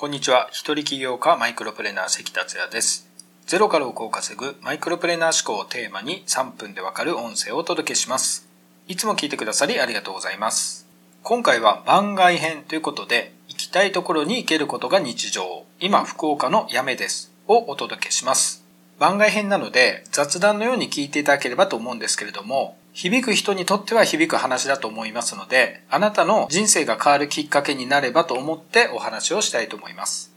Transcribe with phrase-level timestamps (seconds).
[0.00, 0.48] こんにちは。
[0.52, 3.10] 一人起業家マイクロプレーナー関達也です。
[3.48, 8.48] ゼロから億を稼ぐマイクロプレーナー思考をテーマに3分でわかる音声をお届けします。
[8.86, 10.86] いつも聞いてくださりありがとうございます。
[11.24, 15.64] 今回は番外編ということで、行きたいところに行けることが日常。
[15.80, 17.32] 今、福岡のやめです。
[17.48, 18.67] をお届けします。
[18.98, 30.32] 番外編なので雑談のように聞いていただければと思うんですけれども、響く人にとっては響く話だと思いますので、あなたの人生が変わるきっかけになればと思ってお話をしたいと思います。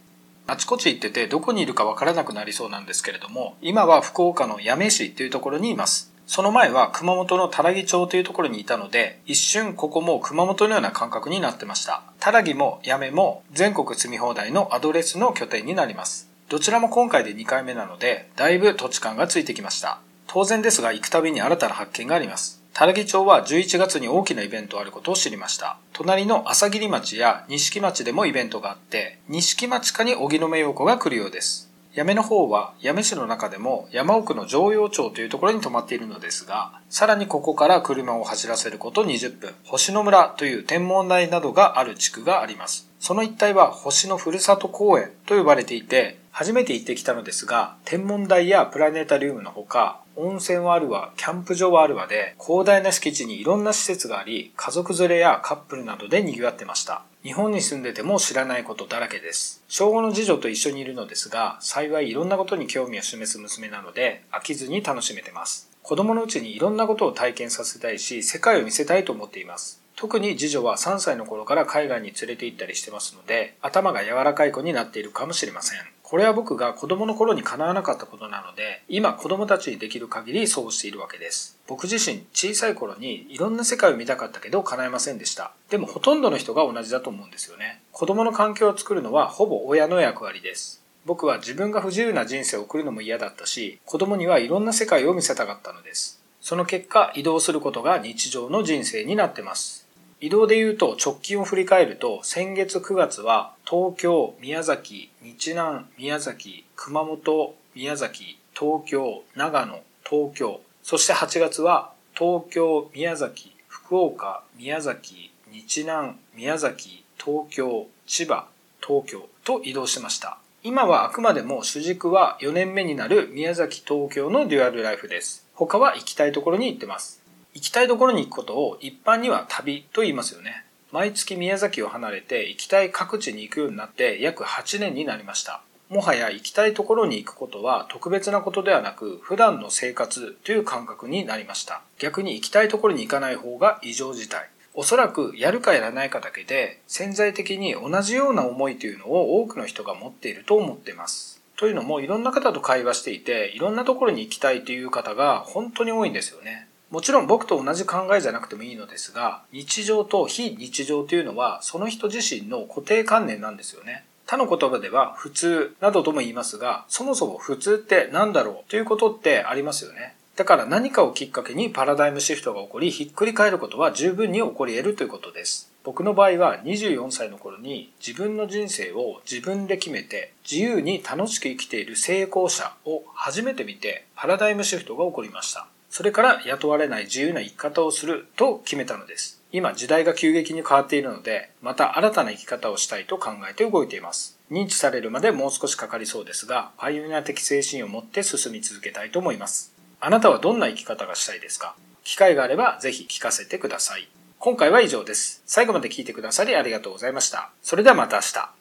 [0.45, 6.11] あちこち行っててどこにいるかわからなくなりそうなんですけれども、今は福岡の八女市というところにいます。
[6.27, 12.03] その前は熊本の多良木町というところにいたので、一瞬ここも熊本のような感覚になってました。
[12.19, 16.30] 多良木も八女も全国積み放題のアドレスの拠点になります。
[16.51, 19.99] どちらも今回で2回目なので、だいぶ土地感がついてきました。
[20.27, 22.61] 当然ですが行くたびに新たな発見があります。
[22.73, 25.77] 多良木町は11月に大きなイベントあることを知りました。
[25.93, 31.71] 隣の朝霧町や錦町でもイベントがあって、錦町かに荻野目洋子が来るようです。
[31.95, 42.89] 八女の方は八女市の中でも山奥の常陽町というところに泊まっているのですが、さらにここから車を走らせること20分、星野村という天文台などがある地区があります。
[42.99, 57.03] その一帯は星のふるさと公園と呼ばれていて、初めて行ってきたのですが、天文台やプラネタリウムのほか、温泉はあるわ、キャンプ場はあるわで、広大な敷地にいろんな施設があり、家族連れやカップルなどで賑わってました。
[57.23, 59.63] 日本に住んでても知らないことだらけです。
[59.67, 65.69] 小5の次女と一緒にいるのですが、幸いいろんなことに興味を示す娘なので、飽きずに楽しめてます。
[65.83, 69.80] 子供のうちにいろんなことを体験させたいし、世界を見せたいと思っています。
[70.01, 75.79] 特に次女は3歳の頃から海外に連れて行ったりしてますので、頭が柔らかい子になっているかもしれません。
[76.01, 81.59] これは僕が子供の頃に叶わなかったことなので、今子供たちにできる限りそうしているわけです。
[81.67, 85.51] 僕自身小さい頃にいろんな世界を見たかったけど叶えませんでした。
[85.69, 87.83] でもほとんどの人が同じだと思うんですよね。
[87.91, 90.81] 子供の環境を作るのはほぼ親の役割です。
[91.05, 96.23] 僕は自分が不自由な人生を送るのも嫌だったし、子供にはいろんな世界を見せたかったのです。
[96.41, 99.85] その結果、移動することが日常の人生になってます。
[100.23, 118.45] 移動で言うと直近を振り返ると先月9月は東京、宮崎、日南、宮崎、熊本、宮崎、東京、長野、東京、そして8月は東京、宮崎、福岡、宮崎、日南、宮崎、東京、千葉、
[118.79, 120.37] 東京と移動しました。
[120.61, 125.47] 今はあくまでも主軸は4年目になる宮崎、東京のデュアルライフです。
[125.55, 127.20] 他は行きたいところに行ってます。
[127.53, 130.65] 行きたいところに行くことを一般には旅と言いますよね。
[130.91, 135.61] 毎月宮崎を離れて行きたい各地に行くようになって約8年になりました。
[135.89, 141.81] もはや行きたいところに行くことは特別なことではなく普段の生活という感覚になりました。
[141.99, 144.49] 逆に行きたいところに行かない方が異常事態。
[144.73, 151.41] おそらくやるかやらないかだけで潜在的に同じような思いというのを多くの人が持っていると思っています。
[151.57, 156.67] というのもいろんな方と会話していていろんなところに行きたいという方が本当に多いんですよね。
[156.91, 164.03] もちろん僕と同じ考えじゃなくてもいいのですが、日常と非日常というのはその人自身の固定観念なんですよね。
[164.27, 170.15] 他の言葉では普通などとも言いますが、そもそも普通って何だろうということってありますよね。
[170.35, 175.71] だから何かをきっかけにパラダイムシフトが起こり、ひっくり返ることは十分に起こり得るということです。
[175.83, 185.67] 僕の場合は24歳の頃に自分の人生を自分で決めて自由に楽しく生きている成功者を初めて見てパラダイムシフトが起こりました。
[185.91, 189.41] それから雇われない自由な生き方をすると決めたのです。
[189.51, 194.39] 今時代が急激に変わっているので、また新たな生き方をしたいと考えて動いています。
[194.49, 199.73] 認知されるまでもう少しかかりそうですが、パイオニア的精神を持って進み続けたいと思います。
[199.99, 201.75] あなたはどんな生き方がしたいですか？
[202.05, 204.07] 機会があればぜひ聞かせてください。
[204.39, 205.43] 今回は以上です。
[205.45, 207.51] 最後まで聞いてくださりありがとうございました。
[207.61, 208.60] それではまた明日。